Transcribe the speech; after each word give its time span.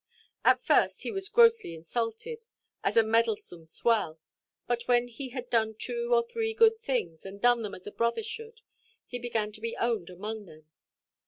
At 0.43 0.63
first 0.63 1.03
he 1.03 1.11
was 1.11 1.29
grossly 1.29 1.75
insulted, 1.75 2.47
as 2.83 2.97
a 2.97 3.03
meddlesome 3.03 3.67
swell; 3.67 4.19
but, 4.65 4.87
when 4.87 5.07
he 5.07 5.29
had 5.29 5.47
done 5.51 5.75
two 5.77 6.09
or 6.11 6.23
three 6.27 6.55
good 6.55 6.79
things, 6.79 7.23
and 7.23 7.39
done 7.39 7.61
them 7.61 7.75
as 7.75 7.85
a 7.85 7.91
brother 7.91 8.23
should, 8.23 8.61
he 9.05 9.19
began 9.19 9.51
to 9.51 9.61
be 9.61 9.77
owned 9.77 10.09
among 10.09 10.47
them. 10.47 10.65